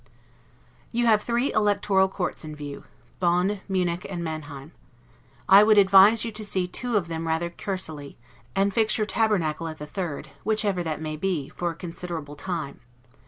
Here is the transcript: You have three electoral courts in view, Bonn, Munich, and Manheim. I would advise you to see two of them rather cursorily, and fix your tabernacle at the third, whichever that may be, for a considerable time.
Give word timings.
You 0.91 1.05
have 1.05 1.21
three 1.21 1.53
electoral 1.53 2.09
courts 2.09 2.43
in 2.43 2.55
view, 2.55 2.85
Bonn, 3.19 3.61
Munich, 3.67 4.03
and 4.09 4.23
Manheim. 4.23 4.71
I 5.47 5.61
would 5.61 5.77
advise 5.77 6.25
you 6.25 6.31
to 6.31 6.43
see 6.43 6.65
two 6.67 6.97
of 6.97 7.07
them 7.07 7.27
rather 7.27 7.51
cursorily, 7.51 8.17
and 8.55 8.73
fix 8.73 8.97
your 8.97 9.05
tabernacle 9.05 9.67
at 9.67 9.77
the 9.77 9.85
third, 9.85 10.31
whichever 10.43 10.81
that 10.81 11.01
may 11.01 11.17
be, 11.17 11.49
for 11.49 11.69
a 11.69 11.75
considerable 11.75 12.35
time. 12.35 12.79